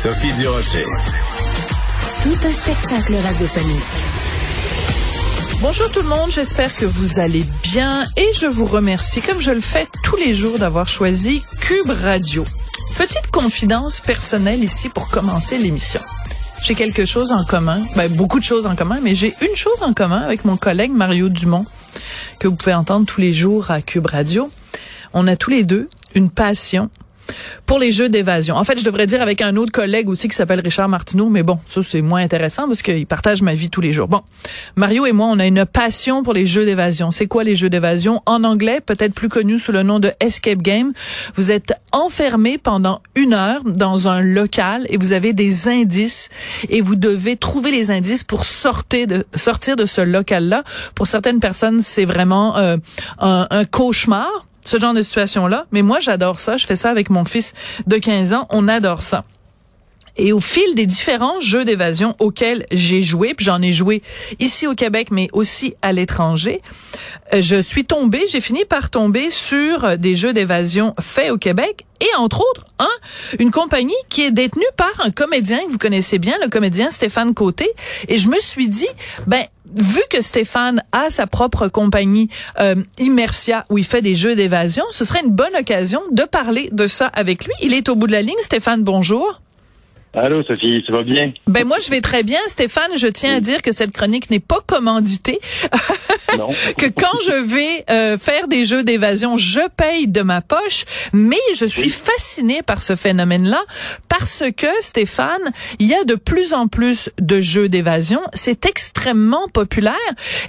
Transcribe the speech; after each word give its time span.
Sophie 0.00 0.32
Durocher. 0.34 0.84
Tout 2.22 2.46
un 2.46 2.52
spectacle 2.52 3.16
radiophonique. 3.16 3.82
Bonjour 5.60 5.90
tout 5.90 6.02
le 6.02 6.08
monde, 6.08 6.30
j'espère 6.30 6.76
que 6.76 6.84
vous 6.84 7.18
allez 7.18 7.44
bien 7.64 8.06
et 8.16 8.30
je 8.32 8.46
vous 8.46 8.64
remercie 8.64 9.20
comme 9.20 9.40
je 9.40 9.50
le 9.50 9.60
fais 9.60 9.88
tous 10.04 10.14
les 10.14 10.34
jours 10.34 10.60
d'avoir 10.60 10.86
choisi 10.86 11.42
Cube 11.60 11.90
Radio. 11.90 12.44
Petite 12.96 13.26
confidence 13.32 13.98
personnelle 13.98 14.62
ici 14.62 14.88
pour 14.88 15.08
commencer 15.08 15.58
l'émission. 15.58 16.00
J'ai 16.62 16.76
quelque 16.76 17.04
chose 17.04 17.32
en 17.32 17.44
commun, 17.44 17.82
ben, 17.96 18.08
beaucoup 18.08 18.38
de 18.38 18.44
choses 18.44 18.68
en 18.68 18.76
commun, 18.76 19.00
mais 19.02 19.16
j'ai 19.16 19.34
une 19.42 19.56
chose 19.56 19.82
en 19.82 19.94
commun 19.94 20.20
avec 20.20 20.44
mon 20.44 20.56
collègue 20.56 20.92
Mario 20.92 21.28
Dumont, 21.28 21.66
que 22.38 22.46
vous 22.46 22.54
pouvez 22.54 22.74
entendre 22.74 23.04
tous 23.04 23.20
les 23.20 23.32
jours 23.32 23.72
à 23.72 23.82
Cube 23.82 24.06
Radio. 24.06 24.48
On 25.12 25.26
a 25.26 25.34
tous 25.34 25.50
les 25.50 25.64
deux 25.64 25.88
une 26.14 26.30
passion 26.30 26.88
pour 27.66 27.78
les 27.78 27.92
jeux 27.92 28.08
d'évasion. 28.08 28.54
En 28.56 28.64
fait, 28.64 28.78
je 28.78 28.84
devrais 28.84 29.06
dire 29.06 29.22
avec 29.22 29.42
un 29.42 29.56
autre 29.56 29.72
collègue 29.72 30.08
aussi 30.08 30.28
qui 30.28 30.36
s'appelle 30.36 30.60
Richard 30.60 30.88
Martineau, 30.88 31.28
mais 31.28 31.42
bon, 31.42 31.58
ça 31.66 31.82
c'est 31.82 32.02
moins 32.02 32.22
intéressant 32.22 32.66
parce 32.66 32.82
qu'il 32.82 33.06
partage 33.06 33.42
ma 33.42 33.54
vie 33.54 33.70
tous 33.70 33.80
les 33.80 33.92
jours. 33.92 34.08
Bon, 34.08 34.22
Mario 34.76 35.06
et 35.06 35.12
moi, 35.12 35.26
on 35.30 35.38
a 35.38 35.46
une 35.46 35.64
passion 35.66 36.22
pour 36.22 36.32
les 36.32 36.46
jeux 36.46 36.64
d'évasion. 36.64 37.10
C'est 37.10 37.26
quoi 37.26 37.44
les 37.44 37.56
jeux 37.56 37.70
d'évasion? 37.70 38.22
En 38.26 38.44
anglais, 38.44 38.80
peut-être 38.84 39.14
plus 39.14 39.28
connu 39.28 39.58
sous 39.58 39.72
le 39.72 39.82
nom 39.82 39.98
de 39.98 40.12
escape 40.20 40.62
game. 40.62 40.92
Vous 41.34 41.50
êtes 41.50 41.72
enfermé 41.92 42.58
pendant 42.58 43.02
une 43.14 43.34
heure 43.34 43.62
dans 43.64 44.08
un 44.08 44.20
local 44.20 44.86
et 44.88 44.96
vous 44.96 45.12
avez 45.12 45.32
des 45.32 45.68
indices 45.68 46.28
et 46.68 46.80
vous 46.80 46.96
devez 46.96 47.36
trouver 47.36 47.70
les 47.70 47.90
indices 47.90 48.24
pour 48.24 48.44
sortir 48.44 49.06
de 49.06 49.26
sortir 49.34 49.76
de 49.76 49.86
ce 49.86 50.00
local-là. 50.00 50.64
Pour 50.94 51.06
certaines 51.06 51.40
personnes, 51.40 51.80
c'est 51.80 52.04
vraiment 52.04 52.56
euh, 52.56 52.76
un, 53.18 53.46
un 53.50 53.64
cauchemar 53.64 54.47
ce 54.68 54.78
genre 54.78 54.94
de 54.94 55.02
situation-là. 55.02 55.66
Mais 55.72 55.82
moi, 55.82 55.98
j'adore 56.00 56.40
ça. 56.40 56.56
Je 56.56 56.66
fais 56.66 56.76
ça 56.76 56.90
avec 56.90 57.10
mon 57.10 57.24
fils 57.24 57.54
de 57.86 57.96
15 57.96 58.32
ans. 58.32 58.46
On 58.50 58.68
adore 58.68 59.02
ça. 59.02 59.24
Et 60.18 60.32
au 60.32 60.40
fil 60.40 60.74
des 60.74 60.86
différents 60.86 61.40
jeux 61.40 61.64
d'évasion 61.64 62.14
auxquels 62.18 62.66
j'ai 62.70 63.02
joué, 63.02 63.34
puis 63.34 63.46
j'en 63.46 63.62
ai 63.62 63.72
joué 63.72 64.02
ici 64.38 64.66
au 64.66 64.74
Québec, 64.74 65.08
mais 65.10 65.28
aussi 65.32 65.74
à 65.80 65.92
l'étranger, 65.92 66.60
euh, 67.32 67.40
je 67.40 67.60
suis 67.60 67.84
tombée, 67.84 68.24
j'ai 68.30 68.40
fini 68.40 68.64
par 68.64 68.90
tomber 68.90 69.30
sur 69.30 69.96
des 69.96 70.16
jeux 70.16 70.32
d'évasion 70.32 70.94
faits 71.00 71.30
au 71.30 71.38
Québec 71.38 71.86
et 72.00 72.14
entre 72.16 72.40
autres, 72.40 72.66
un, 72.78 72.86
une 73.38 73.50
compagnie 73.50 73.94
qui 74.08 74.22
est 74.22 74.30
détenue 74.30 74.62
par 74.76 74.92
un 75.04 75.10
comédien 75.10 75.58
que 75.66 75.70
vous 75.70 75.78
connaissez 75.78 76.18
bien, 76.18 76.36
le 76.42 76.48
comédien 76.48 76.90
Stéphane 76.90 77.34
Côté. 77.34 77.68
Et 78.08 78.18
je 78.18 78.28
me 78.28 78.38
suis 78.40 78.68
dit, 78.68 78.88
ben, 79.26 79.42
vu 79.74 80.00
que 80.10 80.22
Stéphane 80.22 80.80
a 80.92 81.10
sa 81.10 81.26
propre 81.26 81.68
compagnie 81.68 82.28
euh, 82.60 82.76
Immersia 82.98 83.64
où 83.70 83.78
il 83.78 83.84
fait 83.84 84.02
des 84.02 84.14
jeux 84.14 84.36
d'évasion, 84.36 84.84
ce 84.90 85.04
serait 85.04 85.22
une 85.24 85.32
bonne 85.32 85.56
occasion 85.58 86.02
de 86.12 86.22
parler 86.22 86.68
de 86.72 86.86
ça 86.86 87.06
avec 87.06 87.44
lui. 87.44 87.54
Il 87.62 87.74
est 87.74 87.88
au 87.88 87.96
bout 87.96 88.06
de 88.06 88.12
la 88.12 88.22
ligne. 88.22 88.36
Stéphane, 88.40 88.82
bonjour. 88.82 89.40
Allô, 90.14 90.42
Sophie, 90.42 90.82
ça 90.86 90.92
va 90.92 91.02
bien? 91.02 91.32
Ben 91.46 91.66
moi, 91.66 91.76
je 91.84 91.90
vais 91.90 92.00
très 92.00 92.22
bien. 92.22 92.38
Stéphane, 92.46 92.90
je 92.96 93.06
tiens 93.08 93.36
à 93.36 93.40
dire 93.40 93.60
que 93.60 93.72
cette 93.72 93.92
chronique 93.92 94.30
n'est 94.30 94.40
pas 94.40 94.60
commanditée. 94.66 95.38
Non. 96.36 96.48
que 96.76 96.84
quand 96.84 97.18
je 97.24 97.42
vais 97.42 97.84
euh, 97.90 98.18
faire 98.18 98.48
des 98.48 98.66
jeux 98.66 98.84
d'évasion, 98.84 99.38
je 99.38 99.66
paye 99.78 100.06
de 100.06 100.20
ma 100.20 100.42
poche, 100.42 100.84
mais 101.14 101.38
je 101.54 101.64
suis 101.64 101.88
fascinée 101.88 102.60
par 102.60 102.82
ce 102.82 102.96
phénomène-là 102.96 103.62
parce 104.10 104.44
que, 104.54 104.66
Stéphane, 104.82 105.50
il 105.78 105.86
y 105.86 105.94
a 105.94 106.04
de 106.04 106.16
plus 106.16 106.52
en 106.52 106.68
plus 106.68 107.08
de 107.18 107.40
jeux 107.40 107.70
d'évasion. 107.70 108.20
C'est 108.34 108.66
extrêmement 108.66 109.48
populaire. 109.48 109.94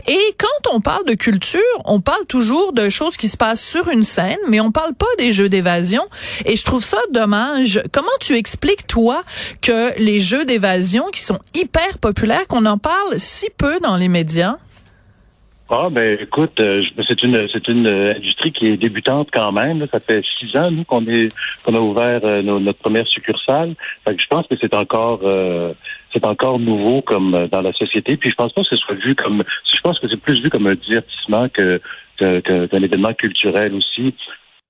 Et 0.06 0.20
quand 0.38 0.74
on 0.74 0.82
parle 0.82 1.06
de 1.06 1.14
culture, 1.14 1.62
on 1.86 2.02
parle 2.02 2.26
toujours 2.26 2.74
de 2.74 2.90
choses 2.90 3.16
qui 3.16 3.30
se 3.30 3.38
passent 3.38 3.64
sur 3.64 3.88
une 3.88 4.04
scène, 4.04 4.38
mais 4.50 4.60
on 4.60 4.74
parle 4.74 4.96
pas 4.96 5.06
des 5.18 5.32
jeux 5.32 5.48
d'évasion. 5.48 6.04
Et 6.46 6.58
je 6.58 6.66
trouve 6.66 6.84
ça 6.84 7.00
dommage. 7.14 7.82
Comment 7.94 8.10
tu 8.20 8.36
expliques, 8.36 8.86
toi, 8.86 9.22
que 9.62 9.98
les 10.02 10.20
jeux 10.20 10.46
d'évasion 10.46 11.06
qui 11.12 11.22
sont 11.22 11.40
hyper 11.56 11.98
populaires, 12.02 12.48
qu'on 12.48 12.66
en 12.66 12.78
parle 12.78 13.18
si 13.18 13.48
peu 13.58 13.80
dans 13.82 13.98
les 13.98 14.08
médias? 14.10 14.56
Ah 15.72 15.88
ben 15.92 16.18
écoute, 16.20 16.60
euh, 16.60 16.82
je- 16.82 17.04
c'est 17.08 17.22
une 17.22 17.48
c'est 17.54 17.68
une 17.68 17.86
euh, 17.86 18.16
industrie 18.16 18.52
qui 18.52 18.66
est 18.66 18.78
débutante 18.78 19.30
quand 19.32 19.52
même. 19.52 19.86
Ça 19.92 20.00
fait 20.00 20.24
six 20.40 20.56
ans 20.58 20.72
nous 20.72 20.84
qu'on 20.84 21.06
est 21.06 21.30
a 21.68 21.80
ouvert 21.80 22.22
euh, 22.24 22.42
notre 22.42 22.80
première 22.80 23.08
succursale. 23.08 23.76
Je 24.08 24.26
pense 24.32 24.48
que 24.48 24.56
c'est 24.60 24.74
encore 24.74 25.22
c'est 26.12 26.26
encore 26.26 26.58
nouveau 26.58 27.04
comme 27.04 27.48
dans 27.52 27.62
la 27.62 27.72
société. 27.74 28.18
Puis 28.18 28.32
je 28.32 28.36
pense 28.36 28.52
pas 28.52 28.64
que 28.64 28.70
ce 28.72 28.78
soit 28.78 28.96
vu 28.96 29.14
comme 29.14 29.44
je 29.72 29.80
pense 29.82 30.00
que 30.00 30.08
c'est 30.10 30.18
plus 30.20 30.42
vu 30.42 30.50
comme 30.50 30.66
un 30.66 30.74
divertissement 30.74 31.48
que- 31.50 31.80
qu'un 32.18 32.82
événement 32.82 33.14
culturel 33.14 33.76
aussi. 33.76 34.16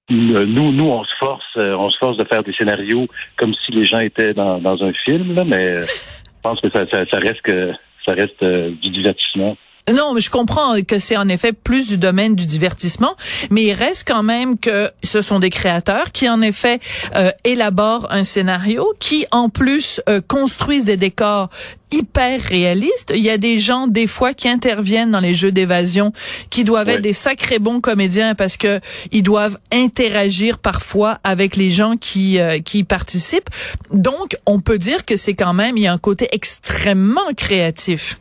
Nous, 0.10 0.72
nous, 0.72 0.90
on 0.90 1.04
se 1.04 1.16
force, 1.20 1.46
euh, 1.58 1.76
on 1.76 1.90
se 1.92 1.98
force 2.00 2.18
de 2.18 2.24
faire 2.24 2.44
des 2.44 2.54
scénarios 2.54 3.08
comme 3.38 3.54
si 3.54 3.72
les 3.72 3.86
gens 3.86 4.00
étaient 4.00 4.34
dans, 4.34 4.60
dans 4.60 4.84
un 4.84 4.92
film, 5.06 5.36
là, 5.36 5.44
mais 5.44 5.72
euh, 5.72 5.82
je 5.84 6.42
pense 6.42 6.60
que 6.62 6.70
ça, 6.72 6.86
ça, 6.92 7.06
ça 7.06 7.20
reste 7.20 7.42
que 7.42 7.72
ça 8.06 8.14
reste 8.14 8.42
euh, 8.42 8.72
du 8.82 8.90
divertissement. 8.90 9.56
Non, 9.96 10.14
mais 10.14 10.22
je 10.22 10.30
comprends 10.30 10.76
que 10.82 11.00
c'est 11.00 11.18
en 11.18 11.28
effet 11.30 11.52
plus 11.52 11.88
du 11.88 11.98
domaine 11.98 12.36
du 12.36 12.46
divertissement, 12.46 13.16
mais 13.50 13.64
il 13.64 13.74
reste 13.74 14.08
quand 14.08 14.24
même 14.24 14.58
que 14.58 14.92
ce 15.04 15.22
sont 15.22 15.40
des 15.40 15.50
créateurs 15.50 16.12
qui 16.12 16.30
en 16.30 16.42
effet 16.42 16.80
euh, 17.16 17.32
élaborent 17.44 18.08
un 18.12 18.24
scénario, 18.24 18.94
qui 19.00 19.26
en 19.32 19.50
plus 19.50 20.02
euh, 20.08 20.22
construisent 20.22 20.86
des 20.86 20.98
décors 20.98 21.50
hyper 21.92 22.40
réalistes. 22.42 23.12
Il 23.16 23.24
y 23.24 23.32
a 23.32 23.38
des 23.38 23.58
gens 23.58 23.88
des 23.88 24.06
fois 24.06 24.36
qui 24.36 24.48
interviennent 24.48 25.10
dans 25.10 25.20
les 25.20 25.34
jeux 25.34 25.52
d'évasion 25.52 26.14
qui 26.52 26.64
doivent 26.64 26.90
être 26.90 27.02
des 27.02 27.14
sacrés 27.14 27.58
bons 27.58 27.82
comédiens 27.82 28.36
parce 28.36 28.58
que 28.58 28.80
ils 29.12 29.24
doivent 29.24 29.58
interagir 29.72 30.60
parfois 30.60 31.18
avec 31.24 31.56
les 31.56 31.72
gens 31.72 31.98
qui 31.98 32.40
euh, 32.40 32.60
qui 32.60 32.80
y 32.80 32.84
participent. 32.84 33.50
Donc 33.92 34.38
on 34.46 34.60
peut 34.60 34.78
dire 34.78 35.04
que 35.04 35.18
c'est 35.18 35.34
quand 35.34 35.54
même 35.54 35.78
il 35.78 35.84
y 35.84 35.88
a 35.88 35.94
un 35.94 35.98
côté 35.98 36.30
extrêmement 36.32 37.34
créatif. 37.36 38.20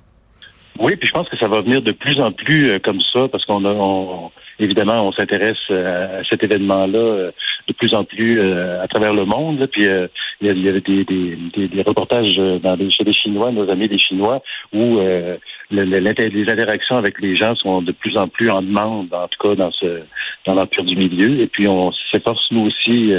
Oui, 0.79 0.95
puis 0.97 1.09
je 1.09 1.13
pense 1.13 1.29
que 1.29 1.37
ça 1.39 1.49
va 1.49 1.61
venir 1.61 1.83
de 1.83 1.93
plus 1.93 2.21
en 2.21 2.31
plus 2.33 2.71
euh, 2.71 2.79
comme 2.79 3.01
ça, 3.13 3.27
parce 3.29 3.45
qu'on 3.45 3.65
a, 3.65 3.71
on- 3.73 4.31
évidemment, 4.61 5.07
on 5.09 5.13
s'intéresse 5.13 5.57
euh, 5.71 6.21
à 6.21 6.25
cet 6.25 6.43
événement-là 6.45 6.99
euh, 6.99 7.31
de 7.67 7.73
plus 7.73 7.95
en 7.95 8.05
plus 8.05 8.39
euh, 8.41 8.81
à 8.83 8.87
travers 8.87 9.13
le 9.13 9.25
monde. 9.25 9.59
là. 9.59 9.67
Puis 9.67 9.87
euh, 9.89 10.07
il 10.41 10.51
y, 10.57 10.61
y 10.61 10.69
avait 10.69 10.81
des, 10.81 11.05
des, 11.05 11.37
des, 11.57 11.69
des 11.69 11.83
reportages 11.83 12.37
dans 12.37 12.77
les, 12.77 12.91
chez 12.91 13.03
les 13.05 13.13
Chinois, 13.13 13.51
nos 13.51 13.69
amis 13.71 13.89
des 13.89 13.99
Chinois, 13.99 14.41
où 14.73 14.99
le- 14.99 15.39
les 15.71 16.49
interactions 16.51 16.97
avec 16.97 17.21
les 17.21 17.35
gens 17.37 17.55
sont 17.57 17.83
de 17.83 17.93
plus 17.93 18.17
en 18.17 18.29
plus 18.29 18.49
en 18.51 18.63
demande, 18.63 19.13
en 19.13 19.27
tout 19.29 19.49
cas 19.49 19.55
dans 19.57 19.73
ce 19.73 20.03
dans 20.47 20.55
l'empire 20.55 20.85
du 20.85 20.97
milieu. 20.97 21.41
Et 21.41 21.47
puis 21.49 21.67
on 21.69 21.93
s'efforce 22.13 22.47
nous 22.53 22.67
aussi 22.67 23.13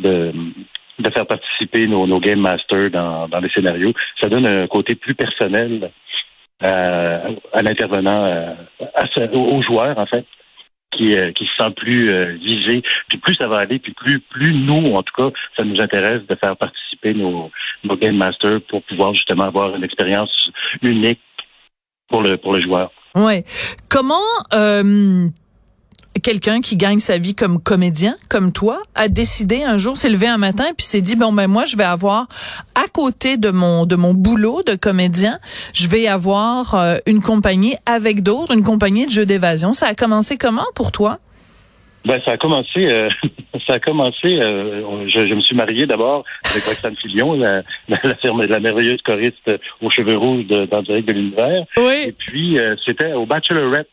de 0.00 0.32
de 0.98 1.10
faire 1.10 1.26
participer 1.26 1.86
nos, 1.86 2.06
nos 2.06 2.18
game 2.20 2.40
masters 2.40 2.90
dans, 2.90 3.28
dans 3.28 3.38
les 3.40 3.50
scénarios. 3.50 3.92
Ça 4.18 4.30
donne 4.30 4.46
un 4.46 4.66
côté 4.66 4.94
plus 4.94 5.14
personnel 5.14 5.90
euh, 6.62 7.34
à 7.52 7.62
l'intervenant, 7.62 8.24
euh, 8.24 8.54
à 8.94 9.04
aux, 9.34 9.62
joueurs 9.62 9.98
en 9.98 10.06
fait, 10.06 10.24
qui, 10.96 11.14
euh, 11.14 11.32
qui 11.32 11.44
se 11.44 11.64
sent 11.64 11.70
plus 11.76 12.36
visé. 12.38 12.82
Puis 13.08 13.18
plus 13.18 13.34
ça 13.38 13.46
va 13.46 13.58
aller, 13.58 13.78
puis 13.78 13.92
plus 13.92 14.20
plus 14.20 14.54
nous, 14.54 14.94
en 14.94 15.02
tout 15.02 15.12
cas, 15.16 15.30
ça 15.58 15.64
nous 15.64 15.80
intéresse 15.80 16.22
de 16.26 16.34
faire 16.36 16.56
participer 16.56 17.14
nos, 17.14 17.50
nos 17.84 17.96
game 17.96 18.16
masters 18.16 18.60
pour 18.68 18.82
pouvoir 18.84 19.14
justement 19.14 19.44
avoir 19.44 19.76
une 19.76 19.84
expérience 19.84 20.30
unique 20.82 21.20
pour 22.08 22.22
le 22.22 22.38
pour 22.38 22.54
le 22.54 22.60
joueur. 22.60 22.90
Ouais. 23.14 23.44
Comment 23.88 24.14
euh, 24.52 25.28
quelqu'un 26.20 26.60
qui 26.60 26.76
gagne 26.76 26.98
sa 26.98 27.18
vie 27.18 27.34
comme 27.34 27.60
comédien, 27.60 28.14
comme 28.28 28.52
toi, 28.52 28.82
a 28.94 29.08
décidé 29.08 29.62
un 29.64 29.76
jour, 29.78 29.96
s'est 29.96 30.08
levé 30.10 30.26
un 30.26 30.38
matin 30.38 30.64
puis 30.76 30.86
s'est 30.86 31.00
dit 31.00 31.16
bon 31.16 31.32
ben 31.32 31.46
moi 31.48 31.64
je 31.64 31.76
vais 31.76 31.84
avoir 31.84 32.26
à 32.74 32.86
côté 32.92 33.36
de 33.36 33.50
mon 33.50 33.86
de 33.86 33.96
mon 33.96 34.14
boulot 34.14 34.62
de 34.62 34.74
comédien, 34.74 35.38
je 35.72 35.88
vais 35.88 36.06
avoir 36.06 36.74
euh, 36.74 36.96
une 37.06 37.20
compagnie 37.20 37.74
avec 37.86 38.22
d'autres, 38.22 38.54
une 38.54 38.64
compagnie 38.64 39.06
de 39.06 39.10
jeux 39.10 39.26
d'évasion. 39.26 39.72
Ça 39.72 39.86
a 39.88 39.94
commencé 39.94 40.36
comment 40.36 40.66
pour 40.74 40.92
toi? 40.92 41.18
Ben, 42.04 42.20
ça 42.24 42.32
a 42.32 42.36
commencé, 42.36 42.86
euh, 42.86 43.08
ça 43.66 43.74
a 43.74 43.80
commencé. 43.80 44.38
euh, 44.40 45.08
je, 45.08 45.26
je 45.26 45.34
me 45.34 45.40
suis 45.40 45.56
marié 45.56 45.86
d'abord 45.86 46.24
avec 46.48 46.62
Roxane 46.62 46.94
Filion, 46.96 47.32
la, 47.34 47.62
la, 47.88 47.98
la, 48.04 48.46
la 48.46 48.60
merveilleuse 48.60 49.02
choriste 49.02 49.50
aux 49.82 49.90
cheveux 49.90 50.16
rouges 50.16 50.46
de, 50.46 50.66
dans 50.66 50.82
Direct 50.82 51.08
de 51.08 51.12
l'univers. 51.12 51.64
Oui. 51.76 52.04
Et 52.06 52.12
puis, 52.12 52.60
euh, 52.60 52.76
c'était 52.86 53.12
au 53.12 53.26
Bachelorette. 53.26 53.88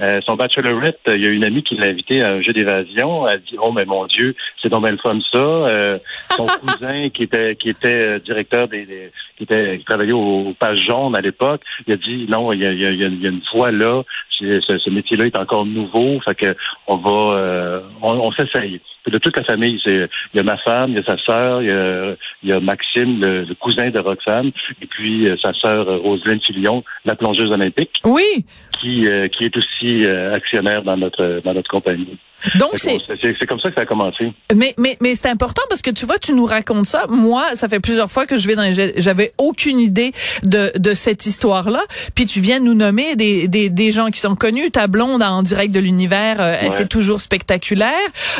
Euh, 0.00 0.20
son 0.26 0.36
bachelorette, 0.36 1.00
il 1.08 1.22
y 1.22 1.26
a 1.26 1.30
une 1.30 1.44
amie 1.44 1.62
qui 1.62 1.76
l'a 1.76 1.86
invité 1.86 2.22
à 2.22 2.32
un 2.32 2.42
jeu 2.42 2.52
d'évasion. 2.52 3.28
Elle 3.28 3.42
dit 3.42 3.56
Oh 3.62 3.70
mais 3.72 3.84
mon 3.84 4.06
Dieu, 4.06 4.34
c'est 4.62 4.68
donc 4.68 4.82
bien 4.82 4.92
le 4.92 4.98
fun 4.98 5.18
ça. 5.32 5.38
Euh, 5.38 5.98
son 6.36 6.46
cousin 6.60 7.10
qui 7.10 7.24
était 7.24 7.56
qui 7.56 7.68
était 7.68 8.18
directeur 8.20 8.68
des, 8.68 9.12
qui 9.36 9.44
était 9.44 9.78
qui 9.78 9.84
travaillait 9.84 10.12
au, 10.12 10.54
Page 10.58 10.84
Jaune 10.86 11.16
à 11.16 11.20
l'époque, 11.20 11.62
il 11.86 11.92
a 11.92 11.96
dit 11.96 12.26
non, 12.28 12.52
il 12.52 12.60
y 12.60 12.66
a, 12.66 12.72
il 12.72 12.80
y 12.80 12.86
a, 12.86 12.90
il 12.90 13.22
y 13.22 13.26
a 13.26 13.30
une 13.30 13.42
voie 13.52 13.70
là. 13.70 14.02
Ce, 14.40 14.78
ce 14.78 14.90
métier-là 14.90 15.26
est 15.26 15.36
encore 15.36 15.66
nouveau, 15.66 16.20
fait 16.20 16.34
que 16.34 16.56
on 16.86 16.96
va 16.96 17.82
on, 18.02 18.12
on 18.12 18.32
s'essaye 18.32 18.80
de 19.06 19.18
toute 19.18 19.36
la 19.36 19.44
famille. 19.44 19.80
C'est 19.84 20.08
il 20.34 20.36
y 20.36 20.40
a 20.40 20.42
ma 20.42 20.58
femme, 20.58 20.90
il 20.90 20.96
y 20.96 20.98
a 20.98 21.04
sa 21.04 21.16
sœur, 21.18 21.62
il 21.62 21.68
y 21.68 21.70
a, 21.70 22.14
il 22.42 22.48
y 22.48 22.52
a 22.52 22.60
Maxime, 22.60 23.20
le, 23.20 23.54
cousin 23.54 23.90
de 23.90 23.98
Roxane, 23.98 24.50
et 24.80 24.86
puis 24.86 25.28
euh, 25.28 25.36
sa 25.42 25.52
sœur 25.54 25.88
euh, 25.88 25.98
Roselyne 25.98 26.40
Filion, 26.40 26.84
la 27.04 27.14
plongeuse 27.14 27.50
olympique. 27.50 28.00
Oui. 28.04 28.44
Qui, 28.80 29.08
euh, 29.08 29.28
qui 29.28 29.44
est 29.44 29.56
aussi 29.56 30.06
actionnaire 30.06 30.82
dans 30.82 30.96
notre 30.96 31.40
dans 31.44 31.54
notre 31.54 31.70
compagnie. 31.70 32.18
Donc 32.58 32.72
c'est 32.76 32.98
c'est 33.18 33.46
comme 33.46 33.60
ça 33.60 33.68
que 33.68 33.74
ça 33.74 33.82
a 33.82 33.86
commencé. 33.86 34.32
Mais 34.54 34.74
mais 34.78 34.96
mais 35.00 35.14
c'est 35.14 35.28
important 35.28 35.62
parce 35.68 35.82
que 35.82 35.90
tu 35.90 36.06
vois, 36.06 36.18
tu 36.18 36.32
nous 36.32 36.46
racontes 36.46 36.86
ça. 36.86 37.06
Moi, 37.08 37.44
ça 37.54 37.68
fait 37.68 37.80
plusieurs 37.80 38.10
fois 38.10 38.26
que 38.26 38.36
je 38.36 38.46
vais 38.48 38.56
dans 38.56 38.92
j'avais 38.96 39.32
aucune 39.38 39.80
idée 39.80 40.12
de 40.44 40.72
de 40.76 40.94
cette 40.94 41.26
histoire-là. 41.26 41.82
Puis 42.14 42.26
tu 42.26 42.40
viens 42.40 42.60
nous 42.60 42.74
nommer 42.74 43.16
des 43.16 43.48
des 43.48 43.68
des 43.68 43.92
gens 43.92 44.08
qui 44.08 44.20
sont 44.20 44.36
connus. 44.36 44.70
Ta 44.70 44.86
blonde 44.86 45.22
en 45.22 45.42
direct 45.42 45.74
de 45.74 45.80
l'univers, 45.80 46.36
euh, 46.40 46.56
c'est 46.70 46.88
toujours 46.88 47.20
spectaculaire. 47.20 47.90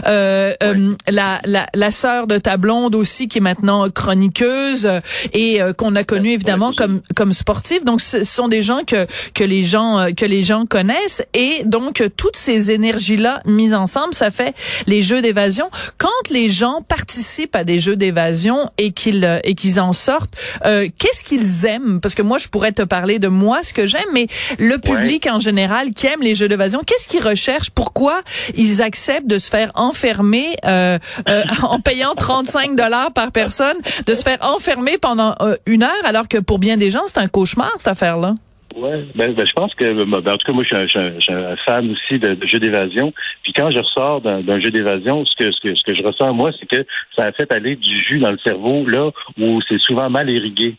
Euh, 0.06 0.54
euh, 0.62 0.94
la 1.08 1.40
la 1.44 1.66
la 1.74 1.90
sœur 1.90 2.26
de 2.26 2.38
ta 2.38 2.56
blonde 2.56 2.94
aussi 2.94 3.28
qui 3.28 3.38
est 3.38 3.42
maintenant 3.42 3.88
chroniqueuse 3.90 4.88
et 5.32 5.60
qu'on 5.76 5.94
a 5.96 6.04
connue 6.04 6.32
évidemment 6.32 6.72
comme 6.72 7.02
comme 7.14 7.32
sportive. 7.32 7.84
Donc 7.84 8.00
ce 8.00 8.24
sont 8.24 8.48
des 8.48 8.62
gens 8.62 8.80
que 8.86 9.06
que 9.34 9.44
les 9.44 9.62
gens 9.62 10.06
que 10.16 10.24
les 10.24 10.42
gens 10.42 10.64
connaissent 10.66 11.22
et 11.34 11.62
donc 11.64 12.02
toutes 12.16 12.36
ces 12.36 12.70
énergies 12.70 13.16
là 13.16 13.42
mises 13.44 13.74
en 13.74 13.86
ensemble, 13.90 14.14
ça 14.14 14.30
fait 14.30 14.54
les 14.86 15.02
jeux 15.02 15.20
d'évasion. 15.20 15.68
Quand 15.98 16.08
les 16.30 16.48
gens 16.48 16.80
participent 16.86 17.56
à 17.56 17.64
des 17.64 17.80
jeux 17.80 17.96
d'évasion 17.96 18.70
et 18.78 18.92
qu'ils 18.92 19.24
euh, 19.24 19.40
et 19.42 19.54
qu'ils 19.56 19.80
en 19.80 19.92
sortent, 19.92 20.32
euh, 20.64 20.86
qu'est-ce 20.98 21.24
qu'ils 21.24 21.66
aiment? 21.66 22.00
Parce 22.00 22.14
que 22.14 22.22
moi, 22.22 22.38
je 22.38 22.46
pourrais 22.46 22.70
te 22.70 22.82
parler 22.82 23.18
de 23.18 23.26
moi, 23.26 23.64
ce 23.64 23.74
que 23.74 23.88
j'aime, 23.88 24.08
mais 24.12 24.28
le 24.58 24.78
public 24.78 25.26
en 25.26 25.40
général 25.40 25.92
qui 25.92 26.06
aime 26.06 26.22
les 26.22 26.36
jeux 26.36 26.48
d'évasion, 26.48 26.82
qu'est-ce 26.86 27.08
qu'ils 27.08 27.22
recherchent? 27.22 27.70
Pourquoi 27.70 28.22
ils 28.54 28.80
acceptent 28.80 29.26
de 29.26 29.38
se 29.40 29.50
faire 29.50 29.72
enfermer 29.74 30.54
euh, 30.66 30.98
en 31.62 31.80
payant 31.80 32.14
35 32.14 32.76
dollars 32.76 33.12
par 33.12 33.32
personne, 33.32 33.76
de 34.06 34.14
se 34.14 34.22
faire 34.22 34.38
enfermer 34.42 34.98
pendant 34.98 35.36
une 35.66 35.82
heure, 35.82 36.04
alors 36.04 36.28
que 36.28 36.38
pour 36.38 36.60
bien 36.60 36.76
des 36.76 36.92
gens, 36.92 37.02
c'est 37.06 37.18
un 37.18 37.28
cauchemar 37.28 37.72
cette 37.78 37.88
affaire-là? 37.88 38.34
Ouais, 38.80 39.02
ben, 39.14 39.34
ben, 39.34 39.46
je 39.46 39.52
pense 39.52 39.74
que, 39.74 39.92
ben, 39.92 40.20
ben 40.20 40.32
en 40.32 40.36
tout 40.38 40.46
cas, 40.46 40.52
moi, 40.52 40.64
je 40.64 40.86
suis 40.86 41.32
un, 41.32 41.56
fan 41.66 41.90
aussi 41.90 42.18
de, 42.18 42.36
jeux 42.46 42.58
d'évasion. 42.58 43.12
Puis 43.42 43.52
quand 43.52 43.70
je 43.70 43.78
ressors 43.78 44.22
d'un 44.22 44.60
jeu 44.60 44.70
d'évasion, 44.70 45.24
ce 45.26 45.36
que, 45.36 45.52
ce 45.52 45.60
que 45.60 45.74
ce 45.74 45.82
que 45.84 45.94
je 45.94 46.02
ressens 46.02 46.32
moi, 46.32 46.50
c'est 46.58 46.66
que 46.66 46.86
ça 47.16 47.24
a 47.24 47.32
fait 47.32 47.52
aller 47.52 47.76
du 47.76 47.98
jus 48.04 48.18
dans 48.18 48.30
le 48.30 48.38
cerveau 48.38 48.86
là 48.86 49.10
où 49.38 49.60
c'est 49.68 49.80
souvent 49.80 50.08
mal 50.08 50.30
irrigué. 50.30 50.76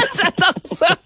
J'adore 0.16 0.54
ça. 0.64 0.96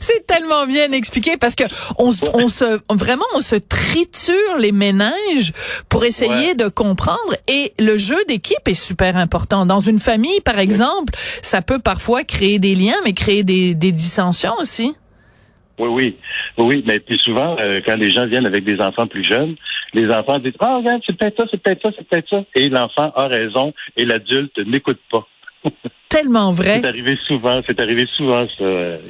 C'est 0.00 0.26
tellement 0.26 0.66
bien 0.66 0.92
expliqué 0.92 1.36
parce 1.36 1.54
que 1.54 1.64
on, 1.98 2.12
on 2.34 2.48
se 2.48 2.78
vraiment 2.90 3.24
on 3.34 3.40
se 3.40 3.56
triture 3.56 4.56
les 4.58 4.72
méninges 4.72 5.52
pour 5.88 6.04
essayer 6.04 6.54
de 6.54 6.68
comprendre 6.68 7.34
et 7.48 7.72
le 7.78 7.98
jeu 7.98 8.16
d'équipe 8.28 8.66
est 8.66 8.74
super 8.74 9.16
important. 9.16 9.66
Dans 9.66 9.80
une 9.80 9.98
famille 9.98 10.40
par 10.40 10.58
exemple, 10.58 11.14
ça 11.42 11.62
peut 11.62 11.78
parfois 11.78 12.24
créer 12.24 12.58
des 12.58 12.74
liens 12.74 12.96
mais 13.04 13.12
créer 13.12 13.42
des, 13.42 13.74
des 13.74 13.92
dissensions 13.92 14.54
aussi. 14.60 14.94
Oui, 15.78 15.88
oui. 15.88 16.16
Oui, 16.58 16.84
mais 16.86 17.00
puis 17.00 17.18
souvent, 17.18 17.56
euh, 17.58 17.80
quand 17.84 17.96
les 17.96 18.08
gens 18.08 18.26
viennent 18.26 18.46
avec 18.46 18.64
des 18.64 18.80
enfants 18.80 19.06
plus 19.06 19.24
jeunes, 19.24 19.56
les 19.92 20.10
enfants 20.10 20.38
disent 20.38 20.54
Ah, 20.60 20.76
regarde, 20.78 21.02
c'est 21.06 21.16
peut-être 21.16 21.36
ça, 21.36 21.48
c'est 21.50 21.62
peut-être 21.62 21.82
ça, 21.82 21.90
c'est 21.96 22.08
peut-être 22.08 22.28
ça. 22.28 22.44
Et 22.54 22.68
l'enfant 22.68 23.12
a 23.14 23.26
raison 23.26 23.72
et 23.96 24.04
l'adulte 24.04 24.58
n'écoute 24.58 25.00
pas. 25.10 25.26
Tellement 26.08 26.52
vrai. 26.52 26.80
C'est 26.80 26.86
arrivé 26.86 27.18
souvent, 27.26 27.60
c'est 27.66 27.80
arrivé 27.80 28.06
souvent 28.16 28.46
ça, 28.58 28.64